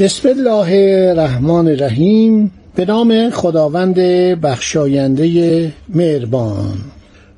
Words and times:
بسم 0.00 0.28
الله 0.28 0.70
الرحمن 1.10 1.68
الرحیم. 1.68 2.52
به 2.74 2.84
نام 2.84 3.30
خداوند 3.30 3.94
بخشاینده 4.40 5.72
مهربان. 5.88 6.74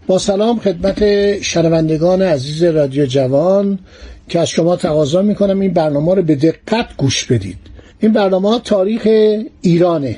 با 0.07 0.19
سلام 0.19 0.59
خدمت 0.59 1.03
شنوندگان 1.43 2.23
عزیز 2.23 2.63
رادیو 2.63 3.07
جوان 3.07 3.79
که 4.29 4.41
از 4.41 4.49
شما 4.49 4.77
تقاضا 4.77 5.23
می‌کنم 5.23 5.61
این 5.61 5.73
برنامه 5.73 6.15
رو 6.15 6.23
به 6.23 6.35
دقت 6.35 6.87
گوش 6.97 7.25
بدید. 7.25 7.59
این 8.01 8.13
برنامه 8.13 8.61
تاریخ 8.65 9.09
ایرانه. 9.61 10.17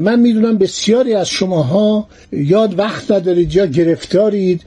من 0.00 0.20
می‌دونم 0.20 0.58
بسیاری 0.58 1.14
از 1.14 1.28
شماها 1.28 2.08
یاد 2.32 2.78
وقت 2.78 3.10
ندارید 3.10 3.54
یا 3.54 3.66
گرفتارید 3.66 4.62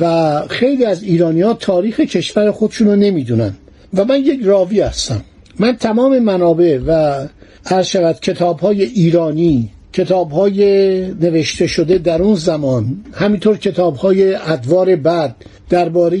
و 0.00 0.42
خیلی 0.48 0.84
از 0.84 1.02
ایرانی 1.02 1.40
ها 1.40 1.54
تاریخ 1.54 2.00
کشور 2.00 2.50
خودشون 2.50 2.88
رو 2.88 2.96
نمی‌دونن. 2.96 3.54
و 3.94 4.04
من 4.04 4.20
یک 4.20 4.40
راوی 4.44 4.80
هستم. 4.80 5.20
من 5.58 5.76
تمام 5.76 6.18
منابع 6.18 6.78
و 6.86 7.26
هر 7.66 7.82
شود 7.82 8.20
کتاب 8.20 8.60
های 8.60 8.82
ایرانی 8.82 9.70
کتاب 9.92 10.30
های 10.30 11.00
نوشته 11.20 11.66
شده 11.66 11.98
در 11.98 12.22
اون 12.22 12.34
زمان 12.34 13.04
همینطور 13.12 13.58
کتاب 13.58 13.96
های 13.96 14.34
ادوار 14.34 14.96
بعد 14.96 15.36
درباره 15.70 16.18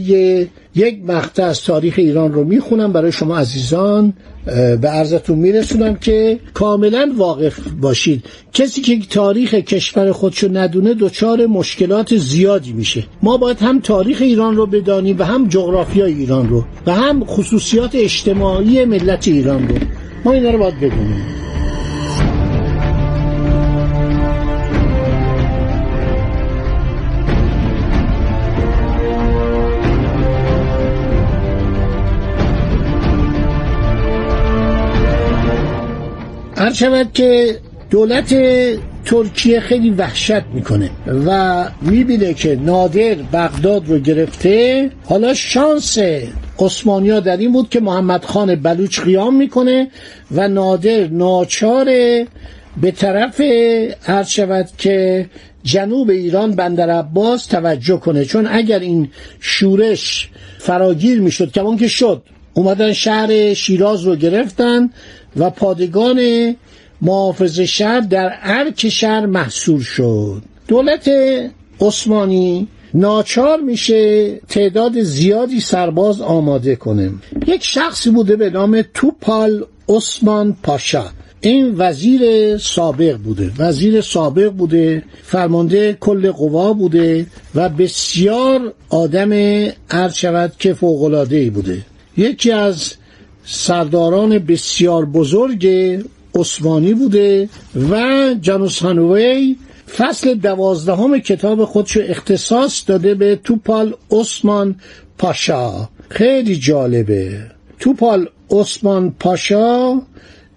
یک 0.74 1.00
مقطع 1.06 1.44
از 1.44 1.62
تاریخ 1.62 1.94
ایران 1.96 2.32
رو 2.32 2.44
می‌خونم 2.44 2.92
برای 2.92 3.12
شما 3.12 3.36
عزیزان 3.36 4.12
به 4.80 4.88
عرضتون 4.88 5.38
میرسونم 5.38 5.94
که 5.94 6.40
کاملا 6.54 7.12
واقف 7.16 7.58
باشید. 7.80 8.24
کسی 8.52 8.80
که 8.80 8.98
تاریخ 9.10 9.54
کشور 9.54 10.12
خودشو 10.12 10.48
ندونه 10.52 10.94
دچار 10.94 11.46
مشکلات 11.46 12.16
زیادی 12.16 12.72
میشه. 12.72 13.04
ما 13.22 13.36
باید 13.36 13.58
هم 13.58 13.80
تاریخ 13.80 14.22
ایران 14.22 14.56
رو 14.56 14.66
بدانیم 14.66 15.18
و 15.18 15.22
هم 15.22 15.48
جغرافیای 15.48 16.12
ایران 16.12 16.48
رو 16.48 16.64
و 16.86 16.94
هم 16.94 17.24
خصوصیات 17.24 17.94
اجتماعی 17.94 18.84
ملت 18.84 19.28
ایران 19.28 19.68
رو. 19.68 19.74
ما 20.24 20.32
اینا 20.32 20.50
رو 20.50 20.58
باید 20.58 20.76
بدونیم. 20.76 21.24
هر 36.68 36.74
شود 36.74 37.12
که 37.14 37.58
دولت 37.90 38.34
ترکیه 39.04 39.60
خیلی 39.60 39.90
وحشت 39.90 40.42
می‌کنه 40.54 40.90
و 41.26 41.64
می‌بینه 41.80 42.34
که 42.34 42.56
نادر 42.56 43.14
بغداد 43.14 43.88
رو 43.88 43.98
گرفته. 43.98 44.90
حالا 45.04 45.34
شانس 45.34 45.98
عثمانیا 46.58 47.20
در 47.20 47.36
این 47.36 47.52
بود 47.52 47.68
که 47.68 47.80
محمد 47.80 48.24
خان 48.24 48.54
بلوچ 48.54 49.00
قیام 49.00 49.36
می‌کنه 49.36 49.90
و 50.30 50.48
نادر 50.48 51.06
ناچار 51.06 51.84
به 52.80 52.90
طرف 52.96 53.40
هر 54.02 54.22
شود 54.22 54.68
که 54.78 55.26
جنوب 55.62 56.10
ایران 56.10 56.54
بندر 56.54 56.90
عباس 56.90 57.46
توجه 57.46 57.96
کنه. 57.96 58.24
چون 58.24 58.46
اگر 58.50 58.78
این 58.78 59.10
شورش 59.40 60.30
فراگیر 60.58 61.20
می‌شد 61.20 61.50
که 61.50 61.62
که 61.78 61.88
شد 61.88 62.22
اومدن 62.54 62.92
شهر 62.92 63.54
شیراز 63.54 64.02
رو 64.02 64.16
گرفتن 64.16 64.90
و 65.38 65.50
پادگان 65.50 66.20
محافظ 67.02 67.60
شهر 67.60 68.00
در 68.00 68.32
ارک 68.42 68.88
شهر 68.88 69.26
محصول 69.26 69.80
شد. 69.80 70.42
دولت 70.68 71.10
عثمانی 71.80 72.68
ناچار 72.94 73.60
میشه 73.60 74.34
تعداد 74.48 75.00
زیادی 75.02 75.60
سرباز 75.60 76.20
آماده 76.20 76.76
کنه. 76.76 77.10
یک 77.46 77.64
شخصی 77.64 78.10
بوده 78.10 78.36
به 78.36 78.50
نام 78.50 78.82
توپال 78.94 79.64
عثمان 79.88 80.56
پاشا. 80.62 81.04
این 81.40 81.74
وزیر 81.78 82.56
سابق 82.56 83.16
بوده. 83.16 83.50
وزیر 83.58 84.00
سابق 84.00 84.50
بوده 84.50 85.02
فرمانده 85.22 85.96
کل 86.00 86.32
قوا 86.32 86.72
بوده 86.72 87.26
و 87.54 87.68
بسیار 87.68 88.72
آدم 88.88 89.32
عرض 89.90 90.14
شود 90.14 90.52
که 90.58 90.74
فوقلادهی 90.74 91.50
بوده. 91.50 91.78
یکی 92.16 92.52
از 92.52 92.94
سرداران 93.50 94.38
بسیار 94.38 95.04
بزرگ 95.04 95.68
عثمانی 96.34 96.94
بوده 96.94 97.48
و 97.90 98.34
جانوس 98.40 98.78
هانوی 98.78 99.56
فصل 99.96 100.34
دوازدهم 100.34 101.18
کتاب 101.18 101.64
خودشو 101.64 102.00
اختصاص 102.08 102.84
داده 102.86 103.14
به 103.14 103.36
توپال 103.44 103.94
عثمان 104.10 104.76
پاشا. 105.18 105.88
خیلی 106.08 106.56
جالبه. 106.56 107.40
توپال 107.80 108.28
عثمان 108.50 109.14
پاشا 109.20 110.02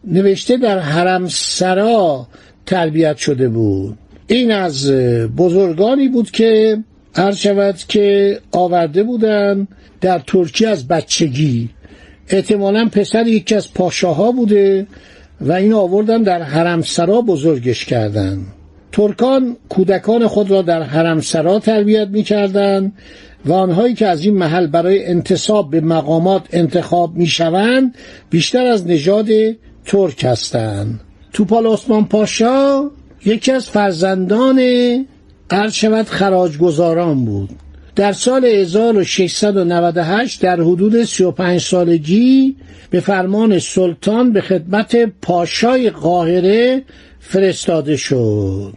نوشته 0.07 0.57
در 0.57 0.79
حرم 0.79 1.27
سرا 1.27 2.27
تربیت 2.65 3.17
شده 3.17 3.49
بود. 3.49 3.97
این 4.27 4.51
از 4.51 4.91
بزرگانی 5.37 6.07
بود 6.07 6.31
که 6.31 6.77
هر 7.15 7.31
شود 7.31 7.77
که 7.87 8.39
آورده 8.51 9.03
بودن 9.03 9.67
در 10.01 10.19
ترکیه 10.19 10.69
از 10.69 10.87
بچگی. 10.87 11.69
احتمالا 12.31 12.89
پسر 12.91 13.27
یکی 13.27 13.55
از 13.55 13.73
پاشاها 13.73 14.31
بوده 14.31 14.87
و 15.41 15.51
این 15.51 15.73
آوردن 15.73 16.23
در 16.23 16.41
حرمسرا 16.41 17.21
بزرگش 17.21 17.85
کردن. 17.85 18.39
ترکان 18.91 19.57
کودکان 19.69 20.27
خود 20.27 20.51
را 20.51 20.61
در 20.61 20.83
حرمسرا 20.83 21.59
تربیت 21.59 22.07
می 22.07 22.23
کردن 22.23 22.91
و 23.45 23.53
آنهایی 23.53 23.93
که 23.93 24.07
از 24.07 24.25
این 24.25 24.37
محل 24.37 24.67
برای 24.67 25.05
انتصاب 25.05 25.71
به 25.71 25.81
مقامات 25.81 26.47
انتخاب 26.51 27.15
می 27.15 27.27
شوند 27.27 27.95
بیشتر 28.29 28.65
از 28.65 28.87
نژاد 28.87 29.27
ترک 29.85 30.23
هستند. 30.23 30.99
توپال 31.33 31.67
عثمان 31.67 32.05
پاشا 32.05 32.89
یکی 33.25 33.51
از 33.51 33.69
فرزندان 33.69 34.59
عرض 35.49 35.73
شود 35.73 36.05
خراجگزاران 36.05 37.25
بود. 37.25 37.49
در 38.01 38.13
سال 38.13 38.45
1698 38.45 40.41
در 40.41 40.61
حدود 40.61 41.03
35 41.03 41.61
سالگی 41.61 42.55
به 42.89 42.99
فرمان 42.99 43.59
سلطان 43.59 44.33
به 44.33 44.41
خدمت 44.41 44.95
پاشای 45.21 45.89
قاهره 45.89 46.83
فرستاده 47.19 47.97
شد 47.97 48.73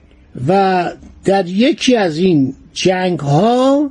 و 0.48 0.90
در 1.24 1.46
یکی 1.46 1.96
از 1.96 2.18
این 2.18 2.54
جنگ 2.72 3.18
ها 3.18 3.90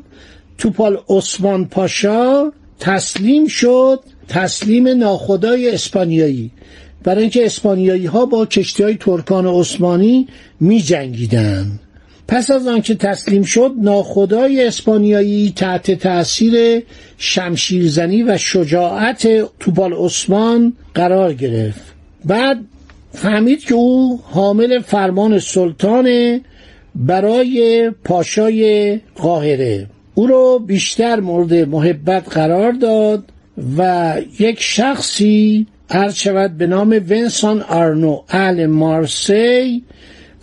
توپال 0.57 0.97
عثمان 1.09 1.65
پاشا 1.65 2.51
تسلیم 2.79 3.47
شد 3.47 4.00
تسلیم 4.27 4.88
ناخدای 4.88 5.71
اسپانیایی 5.71 6.51
برای 7.03 7.21
اینکه 7.21 7.45
اسپانیایی 7.45 8.05
ها 8.05 8.25
با 8.25 8.45
کشتی 8.45 8.83
های 8.83 8.95
ترکان 8.95 9.47
عثمانی 9.47 10.27
می 10.59 10.81
جنگیدن. 10.81 11.79
پس 12.28 12.51
از 12.51 12.67
آنکه 12.67 12.95
تسلیم 12.95 13.44
شد 13.44 13.72
ناخدای 13.78 14.67
اسپانیایی 14.67 15.53
تحت 15.56 15.92
تأثیر 15.92 16.83
شمشیرزنی 17.18 18.24
و 18.24 18.38
شجاعت 18.38 19.27
توپال 19.59 19.94
عثمان 19.94 20.74
قرار 20.94 21.33
گرفت. 21.33 21.81
بعد 22.25 22.57
فهمید 23.12 23.63
که 23.63 23.74
او 23.74 24.19
حامل 24.24 24.80
فرمان 24.80 25.39
سلطان 25.39 26.39
برای 26.95 27.92
پاشای 28.03 29.00
قاهره. 29.15 29.88
او 30.15 30.27
رو 30.27 30.59
بیشتر 30.59 31.19
مورد 31.19 31.53
محبت 31.53 32.30
قرار 32.30 32.71
داد 32.71 33.24
و 33.77 34.15
یک 34.39 34.62
شخصی 34.62 35.68
عرض 35.89 36.15
شود 36.15 36.57
به 36.57 36.68
نام 36.68 36.89
ونسان 37.09 37.62
آرنو 37.62 38.21
اهل 38.30 38.65
مارسی 38.65 39.83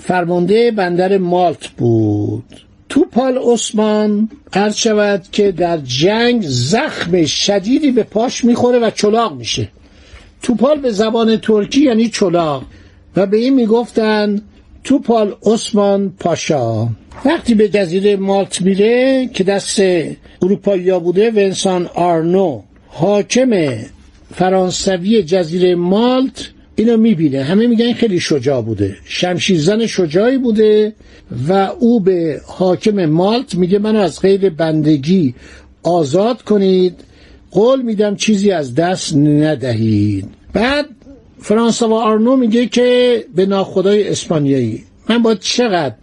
فرمانده 0.01 0.71
بندر 0.71 1.19
مالت 1.19 1.69
بود. 1.69 2.45
توپال 2.89 3.39
عثمان 3.39 4.29
عرض 4.53 4.77
شود 4.77 5.23
که 5.33 5.53
در 5.53 5.77
جنگ 5.77 6.43
زخم 6.47 7.25
شدیدی 7.25 7.91
به 7.91 8.03
پاش 8.03 8.45
می‌خوره 8.45 8.79
و 8.79 8.91
چلاق 8.91 9.35
میشه. 9.35 9.69
توپال 10.43 10.81
به 10.81 10.91
زبان 10.91 11.37
ترکی 11.37 11.81
یعنی 11.81 12.09
چلاق 12.09 12.63
و 13.17 13.27
به 13.27 13.37
این 13.37 13.55
می‌گفتن 13.55 14.43
توپال 14.85 15.35
عثمان 15.43 16.13
پاشا. 16.21 16.89
وقتی 17.25 17.55
به 17.55 17.69
جزیره 17.69 18.17
مالت 18.17 18.63
میره 18.63 19.29
که 19.35 19.45
دست 19.45 19.81
اروپایی 20.43 20.99
بوده 20.99 21.31
ونسان 21.31 21.87
آرنو 21.95 22.63
حاکم 22.89 23.51
فرانسوی 24.35 25.23
جزیره 25.23 25.75
مالت 25.75 26.51
اینو 26.81 26.97
می‌بینه. 26.97 27.43
همه 27.43 27.67
میگن 27.67 27.93
خیلی 27.93 28.21
شجاع 28.21 28.63
بوده. 28.63 28.97
شمشیرزن 29.05 29.87
شجاعی 29.87 30.39
بوده 30.39 30.93
و 31.49 31.53
او 31.79 32.01
به 32.01 32.41
حاکم 32.47 33.07
مالت 33.07 33.55
میگه 33.55 33.79
منو 33.79 33.99
از 33.99 34.21
قید 34.21 34.57
بندگی 34.57 35.35
آزاد 35.83 36.43
کنید. 36.43 36.95
قول 37.51 37.83
میدم 37.83 38.17
چیزی 38.17 38.51
از 38.51 38.75
دست 38.75 39.17
ندهید. 39.17 40.25
بعد 40.53 40.87
فرانسوا 41.39 42.05
آرنو 42.05 42.37
میگه 42.37 42.67
که 42.67 43.25
به 43.35 43.47
ناخدای 43.47 44.09
اسپانیایی 44.09 44.85
من 45.09 45.23
با 45.23 45.35
چقدر 45.35 45.95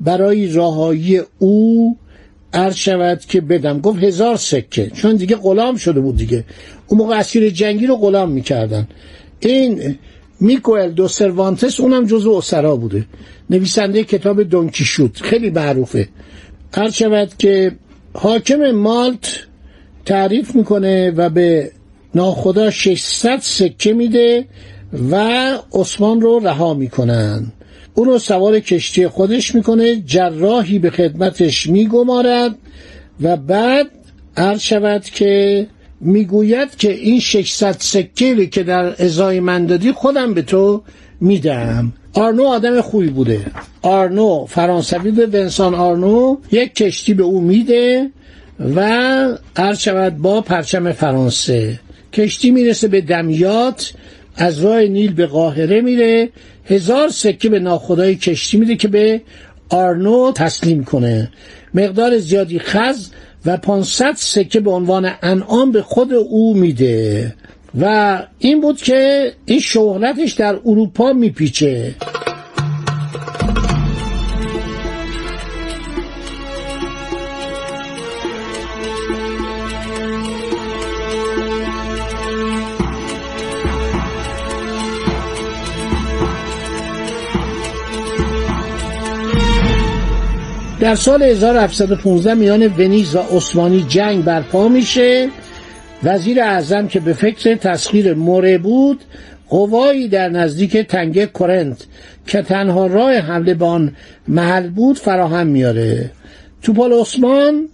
برای 0.00 0.52
راهایی 0.52 1.20
او 1.38 1.96
عرض 2.52 2.76
شود 2.76 3.20
که 3.20 3.40
بدم؟ 3.40 3.80
گفت 3.80 4.02
هزار 4.02 4.36
سکه. 4.36 4.90
چون 4.94 5.16
دیگه 5.16 5.36
غلام 5.36 5.76
شده 5.76 6.00
بود 6.00 6.16
دیگه. 6.16 6.44
اون 6.86 6.98
موقع 6.98 7.18
اسیر 7.18 7.50
جنگی 7.50 7.86
رو 7.86 7.96
غلام 7.96 8.30
می‌کردن. 8.30 8.88
این 9.40 9.98
میکوئل 10.40 10.90
دو 10.90 11.08
سروانتس 11.08 11.80
اونم 11.80 12.06
جزو 12.06 12.32
اسرا 12.32 12.76
بوده. 12.76 13.04
نویسنده 13.50 14.04
کتاب 14.04 14.42
دونکی 14.42 14.84
شود 14.84 15.16
خیلی 15.22 15.50
معروفه. 15.50 16.08
عرض 16.74 16.94
شود 16.94 17.32
که 17.38 17.72
حاکم 18.14 18.70
مالت 18.70 19.46
تعریف 20.04 20.54
می‌کنه 20.54 21.10
و 21.10 21.30
به 21.30 21.70
ناخدا 22.14 22.70
600 22.70 23.38
سکه 23.40 23.92
میده 23.92 24.46
و 25.10 25.14
عثمان 25.72 26.20
رو 26.20 26.38
رها 26.38 26.74
می‌کنن. 26.74 27.52
او 27.94 28.04
رو 28.04 28.18
سوار 28.18 28.60
کشتی 28.60 29.08
خودش 29.08 29.54
می‌کنه 29.54 30.02
جراحی 30.06 30.78
به 30.78 30.90
خدمتش 30.90 31.66
میگمارد 31.66 32.54
و 33.20 33.36
بعد 33.36 33.86
عرض 34.36 34.60
شود 34.60 35.04
که 35.04 35.66
می‌گوید 36.00 36.76
که 36.76 36.92
این 36.92 37.20
600 37.20 37.76
سکه 37.78 38.46
که 38.46 38.62
در 38.62 39.04
ازای 39.04 39.40
من 39.40 39.66
دادی 39.66 39.92
خودم 39.92 40.34
به 40.34 40.42
تو 40.42 40.82
میدم. 41.20 41.92
آرنو 42.12 42.44
آدم 42.44 42.80
خوبی 42.80 43.08
بوده. 43.08 43.40
آرنو 43.82 44.46
فرانسوی 44.46 45.10
به 45.10 45.26
ونسان 45.26 45.74
آرنو 45.74 46.36
یک 46.52 46.74
کشتی 46.74 47.14
به 47.14 47.22
او 47.22 47.40
میده 47.40 48.10
و 48.76 48.80
عرض 49.56 49.78
شود 49.78 50.16
با 50.16 50.40
پرچم 50.40 50.92
فرانسه. 50.92 51.80
کشتی 52.12 52.50
می‌رسه 52.50 52.88
به 52.88 53.00
دمیات 53.00 53.92
از 54.36 54.64
راه 54.64 54.82
نیل 54.82 55.12
به 55.14 55.26
قاهره 55.26 55.80
میره. 55.80 56.28
هزار 56.64 57.08
سکه 57.08 57.48
به 57.48 57.58
ناخدای 57.58 58.16
کشتی 58.16 58.56
میده 58.56 58.76
که 58.76 58.88
به 58.88 59.20
آرنو 59.68 60.32
تسلیم 60.32 60.84
کنه. 60.84 61.30
مقدار 61.74 62.18
زیادی 62.18 62.58
خز 62.58 63.08
و 63.46 63.56
500 63.56 64.12
سکه 64.16 64.60
به 64.60 64.70
عنوان 64.70 65.10
انعام 65.22 65.72
به 65.72 65.82
خود 65.82 66.12
او 66.12 66.54
میده. 66.54 67.34
و 67.80 68.22
این 68.38 68.60
بود 68.60 68.82
که 68.82 69.32
این 69.44 69.60
شهرتش 69.60 70.32
در 70.32 70.60
اروپا 70.66 71.12
میپیچه. 71.12 71.94
در 90.88 90.94
سال 90.94 91.22
1715 91.22 92.34
میان 92.34 92.66
ونیز 92.66 93.16
و 93.16 93.18
عثمانی 93.18 93.84
جنگ 93.88 94.24
برپا 94.24 94.68
میشه. 94.68 95.28
وزیر 96.04 96.40
اعظم 96.40 96.88
که 96.88 97.00
به 97.00 97.12
فکر 97.12 97.54
تسخیر 97.54 98.14
موره 98.14 98.58
بود 98.58 99.00
قوایی 99.48 100.08
در 100.08 100.28
نزدیک 100.28 100.76
تنگه 100.76 101.26
کرنت 101.26 101.86
که 102.26 102.42
تنها 102.42 102.86
راه 102.86 103.14
حمله 103.14 103.54
به 103.54 103.64
آن 103.64 103.92
محل 104.28 104.68
بود 104.68 104.98
فراهم 104.98 105.46
میاره. 105.46 106.10
توپال 106.62 106.92
عثمان 106.92 107.68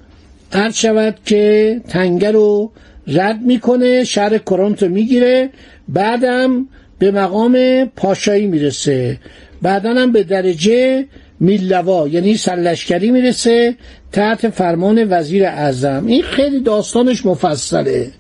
عرض 0.52 0.76
شود 0.76 1.14
که 1.26 1.81
تنگه 1.88 2.31
رو 2.31 2.72
رد 3.06 3.40
می‌کنه 3.40 4.05
شهر 4.05 4.38
کرنت 4.38 4.82
رو 4.82 4.88
می‌گیره 4.88 5.50
بعدم 5.88 6.69
به 6.99 7.11
مقام 7.11 7.84
پاشایی 7.84 8.46
می‌رسه. 8.46 9.19
بعدا 9.62 9.94
هم 9.94 10.12
به 10.12 10.22
درجه 10.22 11.06
میلوا 11.44 12.08
یعنی 12.08 12.37
سلشکری 12.37 13.11
می‌رسه 13.11 13.76
تحت 14.12 14.49
فرمان 14.50 15.06
وزیر 15.11 15.44
اعظم. 15.44 16.05
این 16.06 16.23
خیلی 16.23 16.61
داستانش 16.61 17.26
مفصله 17.26 18.11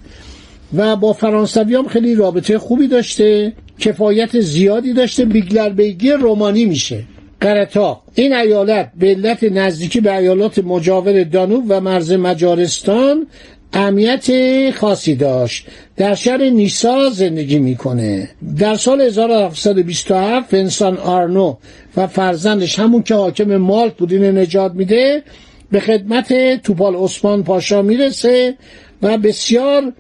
و 0.76 0.96
با 0.96 1.12
فرانسوی 1.12 1.74
هم 1.74 1.88
خیلی 1.88 2.14
رابطه 2.14 2.58
خوبی 2.58 2.88
داشته 2.88 3.52
کفایت 3.78 4.40
زیادی 4.40 4.92
داشته 4.92 5.24
بیگلر 5.24 5.68
بیگی 5.68 6.10
رومانی 6.10 6.64
میشه. 6.64 7.04
قرتا 7.40 8.02
این 8.14 8.32
ایالت 8.32 8.92
به 8.96 9.06
علت 9.06 9.44
نزدیکی 9.44 10.00
به 10.00 10.16
ایالات 10.16 10.58
مجاور 10.58 11.24
دانوب 11.24 11.64
و 11.68 11.80
مرز 11.80 12.12
مجارستان 12.12 13.26
اهمیت 13.74 14.26
خاصی 14.70 15.14
داشت. 15.14 15.66
در 15.96 16.14
شهر 16.14 16.36
نیسا 16.36 17.10
زندگی 17.10 17.58
می‌کنه. 17.58 18.28
در 18.58 18.74
سال 18.74 19.00
1727 19.00 20.50
فنسان 20.50 20.98
آرنو 20.98 21.56
و 21.96 22.06
فرزندش 22.06 22.78
همون 22.78 23.02
که 23.02 23.14
حاکم 23.14 23.56
مالت 23.56 23.96
بود 23.96 24.14
نجات 24.14 24.72
میده 24.72 25.22
به 25.70 25.80
خدمت 25.80 26.32
توپال 26.62 26.96
عثمان 26.96 27.42
پاشا 27.42 27.82
می‌رسه 27.82 28.54
و 29.02 29.18
بسیار 29.18 29.92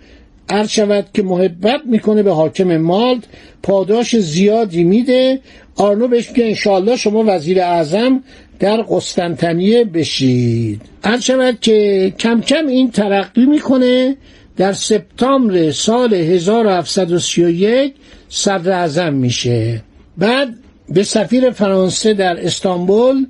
عرض 0.48 0.68
شود 0.68 1.06
که 1.14 1.22
محبت 1.22 1.80
می‌کنه 1.86 2.22
به 2.22 2.32
حاکم 2.32 2.76
مالت 2.76 3.22
پاداش 3.62 4.16
زیادی 4.16 4.84
میده. 4.84 5.40
آرنو 5.76 6.08
بهش 6.08 6.28
میگه 6.28 6.44
انشالله 6.44 6.96
شما 6.96 7.24
وزیر 7.26 7.60
اعظم 7.60 8.22
در 8.58 8.82
قسطنطنیه 8.82 9.84
بشید. 9.84 10.82
عرض 11.04 11.22
شود 11.22 11.60
که 11.60 12.12
کم 12.18 12.40
کم 12.40 12.66
این 12.66 12.90
ترقی 12.90 13.46
می‌کنه 13.46 14.16
در 14.56 14.72
سپتامبر 14.72 15.70
سال 15.70 16.14
1731 16.14 17.94
صدر 18.28 18.72
اعظم 18.72 19.12
میشه. 19.12 19.82
بعد 20.18 20.54
به 20.88 21.02
سفیر 21.02 21.50
فرانسه 21.50 22.14
در 22.14 22.46
استانبول 22.46 23.26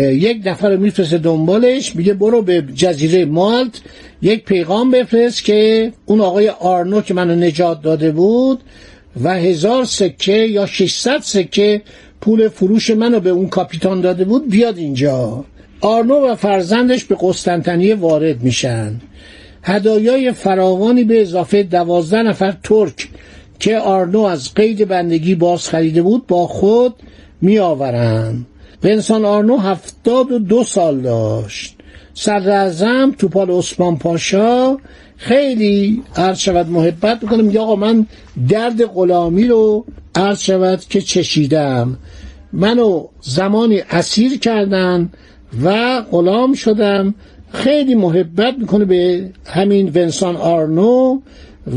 یک 0.00 0.42
نفر 0.44 0.76
میفرسته 0.76 1.18
دنبالش 1.18 1.96
میگه 1.96 2.14
برو 2.14 2.42
به 2.42 2.62
جزیره 2.74 3.24
مالت. 3.24 3.80
یک 4.22 4.44
پیغام 4.44 4.90
بفرست 4.90 5.44
که 5.44 5.92
اون 6.06 6.20
آقای 6.20 6.48
آرنو 6.48 7.00
که 7.00 7.14
منو 7.14 7.34
نجات 7.34 7.82
داده 7.82 8.12
بود 8.12 8.60
و 9.22 9.34
هزار 9.34 9.84
سکه 9.84 10.32
یا 10.32 10.66
600 10.66 11.20
سکه 11.20 11.82
پول 12.20 12.48
فروش 12.48 12.90
منو 12.90 13.20
به 13.20 13.30
اون 13.30 13.48
کاپیتان 13.48 14.00
داده 14.00 14.24
بود 14.24 14.50
بیاد 14.50 14.78
اینجا. 14.78 15.44
آرنو 15.80 16.14
و 16.14 16.34
فرزندش 16.34 17.04
به 17.04 17.16
قسطنطنیه 17.20 17.94
وارد 17.94 18.42
میشن. 18.42 19.00
هدایای 19.62 20.32
فراوانی 20.32 21.04
به 21.04 21.22
اضافه 21.22 21.62
دوازده 21.62 22.22
نفر 22.22 22.56
ترک 22.62 23.08
که 23.58 23.78
آرنو 23.78 24.20
از 24.20 24.54
قید 24.54 24.88
بندگی 24.88 25.34
باز 25.34 25.68
خریده 25.68 26.02
بود 26.02 26.26
با 26.26 26.46
خود 26.46 26.94
می 27.40 27.58
آورند 27.58 28.46
ونسان 28.84 29.24
آرنو 29.24 29.56
هفتاد 29.56 30.32
و 30.32 30.38
دو 30.38 30.64
سال 30.64 31.00
داشت. 31.00 31.74
صدر 32.14 33.10
توپال 33.18 33.50
عثمان 33.50 33.98
پاشا 33.98 34.76
خیلی 35.20 36.02
عرض 36.16 36.38
شود 36.38 36.70
محبت 36.70 37.22
می‌کنه. 37.22 37.42
میگه 37.42 37.60
آقا 37.60 37.76
من 37.76 38.06
درد 38.48 38.84
غلامی 38.84 39.44
رو 39.44 39.84
عرض 40.14 40.40
شود 40.40 40.80
که 40.80 41.00
چشیدم. 41.00 41.96
منو 42.52 43.06
زمانی 43.20 43.82
اسیر 43.90 44.38
کردن 44.38 45.10
و 45.64 46.00
غلام 46.10 46.54
شدم. 46.54 47.14
خیلی 47.52 47.94
محبت 47.94 48.54
می‌کنه 48.58 48.84
به 48.84 49.30
همین 49.46 49.92
ونسان 49.94 50.36
آرنو 50.36 51.20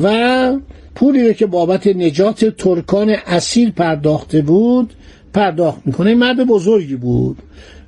و 0.03 0.53
پولی 0.95 1.27
رو 1.27 1.33
که 1.33 1.45
بابت 1.45 1.87
نجات 1.87 2.45
ترکان 2.45 3.15
اسیر 3.27 3.71
پرداخته 3.71 4.41
بود 4.41 4.93
پرداخت 5.33 5.79
می‌کنه. 5.85 6.15
مرد 6.15 6.47
بزرگی 6.47 6.95
بود. 6.95 7.37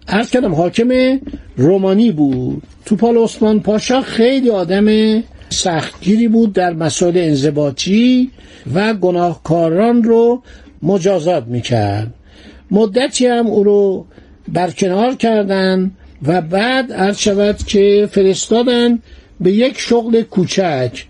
ارز 0.07 0.29
کردم 0.29 0.55
حاکم 0.55 1.19
رومانی 1.57 2.11
بود. 2.11 2.63
توپال 2.85 3.17
عثمان 3.17 3.59
پاشا 3.59 4.01
خیلی 4.01 4.49
آدم 4.49 5.23
سختگیری 5.49 6.27
بود 6.27 6.53
در 6.53 6.73
مسائل 6.73 7.17
انضباطی 7.17 8.31
و 8.73 8.93
گناهکاران 8.93 10.03
رو 10.03 10.41
مجازات 10.83 11.47
می‌کرد. 11.47 12.13
مدتی 12.71 13.27
هم 13.27 13.47
او 13.47 13.63
رو 13.63 14.05
برکنار 14.47 15.15
کردن 15.15 15.91
و 16.27 16.41
بعد 16.41 16.93
عرض 16.93 17.17
شود 17.17 17.57
که 17.57 18.09
فرستادن 18.11 18.99
به 19.39 19.51
یک 19.51 19.79
شغل 19.79 20.21
کوچک. 20.21 21.05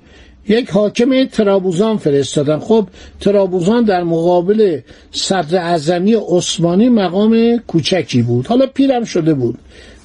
یک 0.48 0.70
حاکم 0.70 1.26
ترابوزان 1.26 1.98
فرستادن. 1.98 2.60
خب 2.60 2.88
ترابوزان 3.20 3.84
در 3.84 4.04
مقابل 4.04 4.80
صدر 5.12 5.58
اعظمی 5.58 6.14
عثمانی 6.14 6.90
مقام 6.90 7.58
کوچکی 7.68 8.22
بود. 8.22 8.48
حالا 8.48 8.68
پیرم 8.68 9.04
شده 9.04 9.34
بود. 9.34 9.58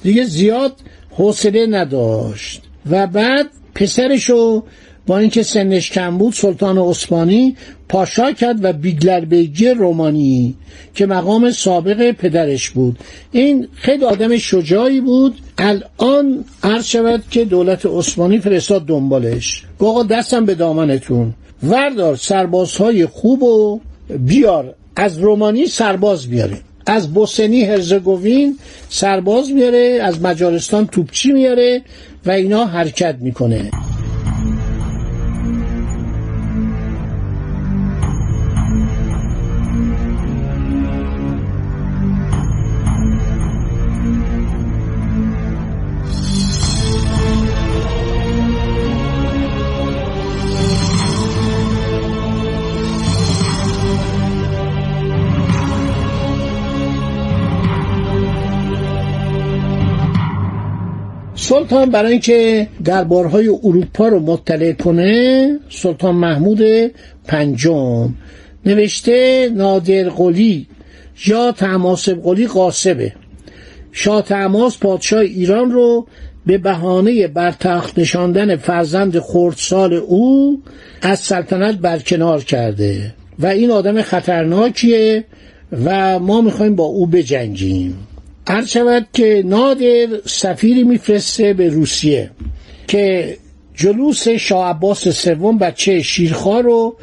دیگه 0.03 0.23
زیاد 0.23 0.75
حوصله 1.11 1.67
نداشت. 1.67 2.61
و 2.89 3.07
بعد 3.07 3.45
پسرشو 3.79 4.63
با 5.07 5.17
اینکه 5.17 5.43
سنش 5.43 5.91
کم 5.91 6.17
بود 6.17 6.33
سلطان 6.33 6.77
عثمانی 6.77 7.55
پاشا 7.89 8.31
کرد 8.31 8.65
و 8.65 8.73
بیگلر 8.73 9.25
بیگی 9.25 9.67
رومانی 9.69 10.55
که 10.95 11.05
مقام 11.05 11.51
سابق 11.51 12.11
پدرش 12.11 12.69
بود. 12.69 12.99
این 13.31 13.67
خیلی 13.75 14.05
آدم 14.05 14.37
شجاعی 14.37 15.01
بود. 15.01 15.35
الان 15.57 16.45
عرض 16.63 16.85
شود 16.85 17.23
که 17.31 17.45
دولت 17.45 17.85
عثمانی 17.85 18.39
فرستاد 18.39 18.85
دنبالش. 18.85 19.63
گوه 19.77 20.07
دستم 20.07 20.45
به 20.45 20.55
دامنتون. 20.55 21.33
وردار 21.63 22.15
سربازهای 22.15 23.05
خوب 23.05 23.43
و 23.43 23.79
بیار. 24.19 24.75
از 24.95 25.17
رومانی 25.17 25.65
سرباز 25.65 26.27
بیاره. 26.27 26.57
از 26.89 27.13
بوسنی 27.13 27.63
هرزگوین 27.63 28.57
سرباز 28.89 29.51
میاره 29.51 29.99
از 30.03 30.21
مجارستان 30.21 30.87
توپچی 30.87 31.31
میاره. 31.31 31.81
و 32.25 32.31
اینا 32.31 32.65
حرکت 32.65 33.15
می‌کنه. 33.19 33.71
سلطان 61.41 61.89
برای 61.89 62.11
اینکه 62.11 62.67
دربارهای 62.83 63.47
اروپا 63.47 64.07
رو 64.07 64.19
مطلع 64.19 64.71
کنه 64.71 65.59
سلطان 65.69 66.15
محمود 66.15 66.61
پنجم. 67.27 68.13
نوشته 68.65 69.49
نادر 69.55 70.09
قلی 70.09 70.67
یا 71.25 71.51
تماسب 71.51 72.21
قلی 72.23 72.47
قاسبه. 72.47 73.13
شاه 73.91 74.21
تماس 74.21 74.77
پادشاه 74.77 75.19
ایران 75.19 75.71
رو 75.71 76.07
به 76.45 76.57
بهانه 76.57 77.27
بر 77.27 77.51
تخت 77.51 77.99
نشاندن 77.99 78.55
فرزند 78.55 79.19
خردسال 79.19 79.93
او 79.93 80.61
از 81.01 81.19
سلطنت 81.19 81.75
برکنار 81.75 82.43
کرده. 82.43 83.13
و 83.39 83.45
این 83.47 83.71
آدم 83.71 84.01
خطرناکیه 84.01 85.23
و 85.85 86.19
ما 86.19 86.41
می‌خوایم 86.41 86.75
با 86.75 86.83
او 86.83 87.07
بجنگیم. 87.07 87.97
هر 88.49 88.65
شود 88.65 89.07
که 89.13 89.43
نادر 89.45 90.07
سفیری 90.25 90.83
میفرسته 90.83 91.53
به 91.53 91.69
روسیه 91.69 92.31
که 92.87 93.37
جلوس 93.75 94.27
شاه 94.27 94.69
عباس 94.69 95.07
سوم 95.07 95.57
بچه 95.57 96.01
شیرخواه 96.01 96.61
رو 96.61 96.95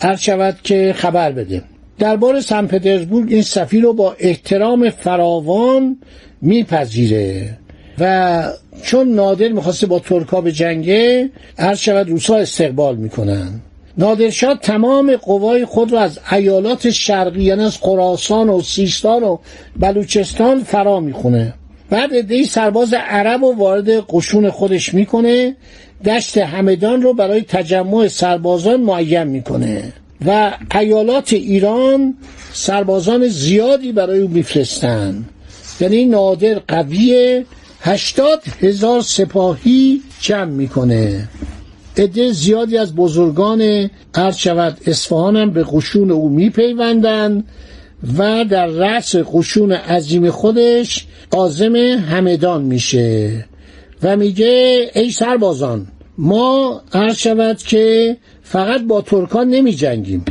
هر 0.00 0.16
شود 0.16 0.58
که 0.62 0.94
خبر 0.96 1.32
بده. 1.32 1.62
دربار 1.98 2.40
سن 2.40 2.66
پترزبورگ 2.66 3.32
این 3.32 3.42
سفیر 3.42 3.82
رو 3.82 3.92
با 3.92 4.16
احترام 4.18 4.90
فراوان 4.90 5.98
میپذیره 6.42 7.58
و 7.98 8.44
چون 8.82 9.14
نادر 9.14 9.48
می‌خواسته 9.48 9.86
با 9.86 9.98
ترکا 9.98 10.40
به 10.40 10.52
جنگه 10.52 11.30
هر 11.58 11.74
شود 11.74 12.10
روسا 12.10 12.36
استقبال 12.36 12.96
می‌کنن. 12.96 13.60
نادرشاه 13.98 14.58
تمام 14.62 15.16
قوای 15.16 15.64
خود 15.64 15.92
را 15.92 16.00
از 16.00 16.18
ایالات 16.32 16.90
شرقی 16.90 17.42
یعنی 17.42 17.64
از 17.64 17.78
خراسان 17.80 18.48
و 18.48 18.62
سیستان 18.62 19.22
و 19.22 19.38
بلوچستان 19.76 20.62
فرا 20.62 21.00
می‌خونه. 21.00 21.54
بعد 21.90 22.14
ادهی 22.14 22.44
سرباز 22.44 22.94
عرب 22.94 23.42
و 23.42 23.56
وارد 23.56 23.90
قشون 24.08 24.50
خودش 24.50 24.94
می‌کنه. 24.94 25.56
دشت 26.04 26.38
همدان 26.38 27.02
رو 27.02 27.14
برای 27.14 27.40
تجمع 27.40 28.08
سربازان 28.08 28.80
معین 28.80 29.24
می‌کنه. 29.24 29.92
و 30.26 30.52
ایالات 30.74 31.32
ایران 31.32 32.14
سربازان 32.52 33.28
زیادی 33.28 33.92
برای 33.92 34.20
او 34.20 34.28
میفرستن. 34.28 35.24
یعنی 35.80 36.04
نادر 36.04 36.58
قویه 36.68 37.44
هشتاد 37.80 38.42
هزار 38.60 39.00
سپاهی 39.00 40.00
جمع 40.20 40.44
می‌کنه. 40.44 41.28
عده 41.96 42.32
زیادی 42.32 42.78
از 42.78 42.94
بزرگان 42.94 43.90
عرض 44.14 44.36
شود. 44.36 44.78
اصفهان 44.86 45.36
هم 45.36 45.50
به 45.50 45.64
قشون 45.72 46.10
او 46.10 46.28
میپیوندند 46.28 47.44
و 48.18 48.44
در 48.44 48.66
رأس 48.66 49.16
قشون 49.16 49.72
عظیم 49.72 50.30
خودش 50.30 51.06
عازم 51.32 51.76
همدان 51.76 52.62
میشه 52.62 53.44
و 54.02 54.16
میگه 54.16 54.90
ای 54.94 55.10
سربازان 55.10 55.86
ما 56.18 56.82
عرض 56.92 57.16
شود 57.16 57.58
که 57.58 58.16
فقط 58.42 58.82
با 58.82 59.00
ترکان 59.00 59.48
نمی 59.48 59.72
جنگیم 59.72 60.24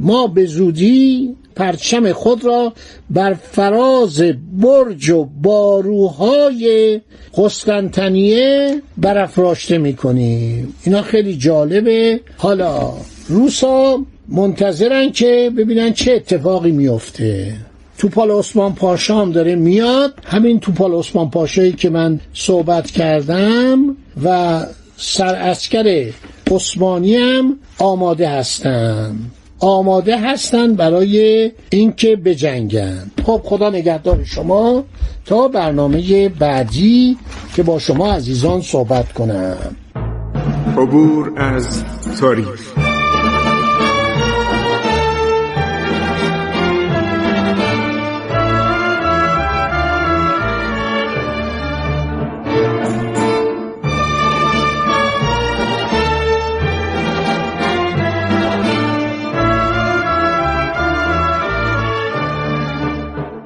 ما 0.00 0.26
به 0.26 0.46
زودی 0.46 1.34
پرچم 1.56 2.12
خود 2.12 2.44
را 2.44 2.72
بر 3.10 3.34
فراز 3.34 4.22
برج 4.52 5.10
و 5.10 5.24
باروهای 5.42 7.00
قسطنطنیه 7.34 8.82
برافراشته 8.96 9.78
می‌کنیم. 9.78 10.74
اینا 10.84 11.02
خیلی 11.02 11.36
جالبه. 11.36 12.20
حالا 12.36 12.92
روسا 13.28 13.98
منتظرن 14.28 15.12
که 15.12 15.52
ببینن 15.56 15.92
چه 15.92 16.12
اتفاقی 16.12 16.72
میفته 16.72 17.52
توپال 17.98 18.30
عثمان 18.30 18.74
پاشا 18.74 19.20
هم 19.20 19.32
داره 19.32 19.54
میاد. 19.54 20.14
همین 20.24 20.60
توپال 20.60 20.94
عثمان 20.94 21.30
پاشایی 21.30 21.72
که 21.72 21.90
من 21.90 22.20
صحبت 22.34 22.90
کردم 22.90 23.96
و 24.24 24.60
سر 24.96 25.34
اسکر 25.34 26.10
عثمانی 26.50 27.16
هم 27.16 27.58
آماده 27.78 28.28
هستن 28.28 29.16
آماده 29.58 30.20
هستند 30.20 30.76
برای 30.76 31.50
اینکه 31.70 32.16
بجنگن. 32.16 33.10
خب 33.26 33.40
خدا 33.44 33.70
نگهدار 33.70 34.24
شما. 34.24 34.84
تا 35.24 35.48
برنامه 35.48 36.28
بعدی 36.28 37.16
که 37.54 37.62
با 37.62 37.78
شما 37.78 38.12
عزیزان 38.12 38.60
صحبت 38.60 39.12
کنم. 39.12 39.76
عبور 40.76 41.32
از 41.36 41.84
تاریخ. 42.20 42.87